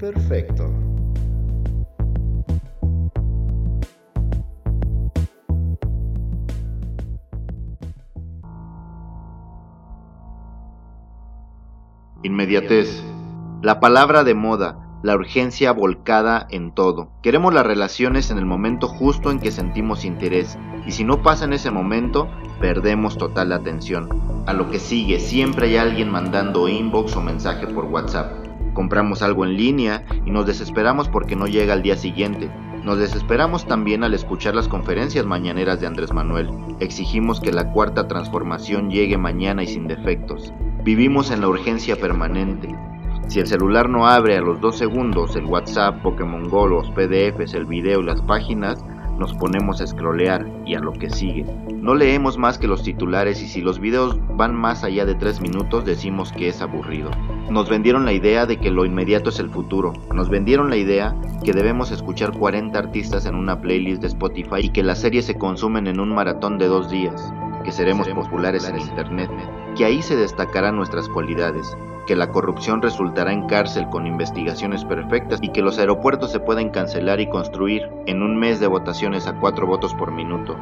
[0.00, 0.70] Imperfecto.
[12.22, 13.02] Inmediatez.
[13.60, 17.10] La palabra de moda, la urgencia volcada en todo.
[17.20, 21.44] Queremos las relaciones en el momento justo en que sentimos interés, y si no pasa
[21.44, 22.28] en ese momento,
[22.60, 24.08] perdemos total atención.
[24.46, 28.47] A lo que sigue, siempre hay alguien mandando inbox o mensaje por WhatsApp.
[28.78, 32.48] Compramos algo en línea y nos desesperamos porque no llega al día siguiente.
[32.84, 36.48] Nos desesperamos también al escuchar las conferencias mañaneras de Andrés Manuel.
[36.78, 40.52] Exigimos que la cuarta transformación llegue mañana y sin defectos.
[40.84, 42.72] Vivimos en la urgencia permanente.
[43.26, 47.54] Si el celular no abre a los dos segundos el WhatsApp, Pokémon Go, los PDFs,
[47.54, 48.84] el video y las páginas,
[49.18, 51.44] nos ponemos a scrollear y a lo que sigue.
[51.74, 55.40] No leemos más que los titulares y si los videos van más allá de 3
[55.40, 57.10] minutos decimos que es aburrido.
[57.50, 59.92] Nos vendieron la idea de que lo inmediato es el futuro.
[60.14, 64.68] Nos vendieron la idea que debemos escuchar 40 artistas en una playlist de Spotify y
[64.70, 67.32] que las series se consumen en un maratón de dos días,
[67.64, 69.30] que seremos populares en Internet,
[69.76, 71.76] que ahí se destacarán nuestras cualidades,
[72.08, 76.70] que la corrupción resultará en cárcel con investigaciones perfectas y que los aeropuertos se pueden
[76.70, 80.56] cancelar y construir en un mes de votaciones a cuatro votos por minuto.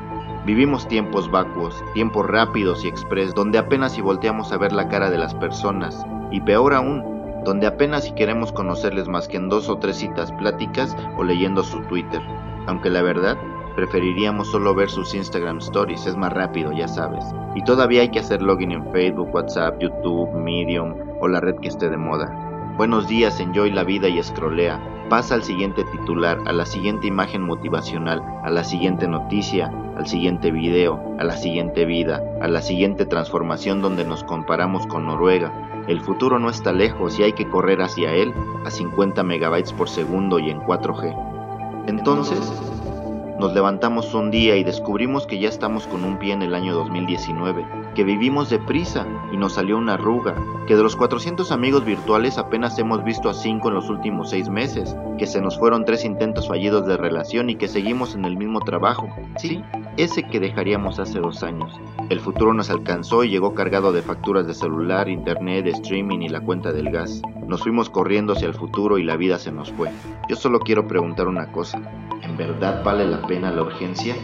[0.45, 5.09] Vivimos tiempos vacuos, tiempos rápidos y express, donde apenas si volteamos a ver la cara
[5.09, 7.05] de las personas, y peor aún,
[7.45, 11.63] donde apenas si queremos conocerles más que en dos o tres citas pláticas o leyendo
[11.63, 12.23] su Twitter,
[12.67, 13.39] aunque la verdad
[13.77, 17.25] preferiríamos solo ver sus Instagram Stories, es más rápido, ya sabes.
[17.55, 21.69] Y todavía hay que hacer login en Facebook, WhatsApp, YouTube, Medium o la red que
[21.69, 22.75] esté de moda.
[22.77, 24.81] Buenos días, enjoy la vida y escrolea.
[25.09, 30.51] Pasa al siguiente titular, a la siguiente imagen motivacional, a la siguiente noticia, al siguiente
[30.51, 35.85] video, a la siguiente vida, a la siguiente transformación donde nos comparamos con Noruega.
[35.87, 39.89] El futuro no está lejos y hay que correr hacia él a 50 megabytes por
[39.89, 41.85] segundo y en 4G.
[41.87, 42.53] Entonces,
[43.39, 46.75] nos levantamos un día y descubrimos que ya estamos con un pie en el año
[46.75, 50.35] 2019, que vivimos deprisa y nos salió una arruga,
[50.67, 54.49] que de los 400 amigos virtuales apenas hemos visto a 5 en los últimos 6
[54.49, 58.37] meses, que se nos fueron 3 intentos fallidos de relación y que seguimos en el
[58.37, 59.09] mismo trabajo.
[59.37, 59.63] Sí,
[59.97, 61.81] ese que dejaríamos hace dos años.
[62.11, 66.41] El futuro nos alcanzó y llegó cargado de facturas de celular, internet, streaming y la
[66.41, 67.23] cuenta del gas.
[67.47, 69.91] Nos fuimos corriendo hacia el futuro y la vida se nos fue.
[70.29, 71.81] Yo solo quiero preguntar una cosa.
[72.27, 74.17] ¿En verdad vale la pena la urgencia?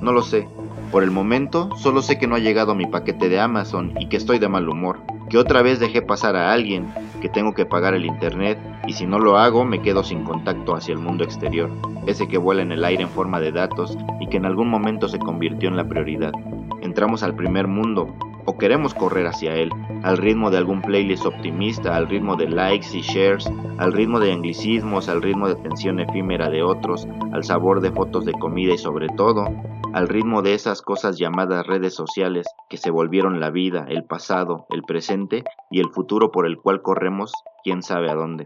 [0.00, 0.48] No lo sé.
[0.90, 4.16] Por el momento, solo sé que no ha llegado mi paquete de Amazon y que
[4.16, 5.00] estoy de mal humor.
[5.28, 6.86] Que otra vez dejé pasar a alguien,
[7.20, 10.74] que tengo que pagar el internet y si no lo hago me quedo sin contacto
[10.74, 11.70] hacia el mundo exterior.
[12.06, 15.06] Ese que vuela en el aire en forma de datos y que en algún momento
[15.06, 16.32] se convirtió en la prioridad.
[16.80, 18.14] Entramos al primer mundo,
[18.46, 19.70] o queremos correr hacia él,
[20.02, 24.32] al ritmo de algún playlist optimista, al ritmo de likes y shares, al ritmo de
[24.32, 28.78] anglicismos, al ritmo de atención efímera de otros, al sabor de fotos de comida y
[28.78, 29.46] sobre todo,
[29.92, 34.66] al ritmo de esas cosas llamadas redes sociales que se volvieron la vida, el pasado,
[34.70, 37.32] el presente y el futuro por el cual corremos
[37.64, 38.44] quién sabe a dónde.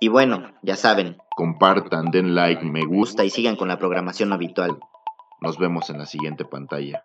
[0.00, 3.24] Y bueno, ya saben, Compartan, den like, me gusta.
[3.24, 4.78] y sigan con la programación habitual.
[5.40, 7.04] Nos vemos en la siguiente pantalla.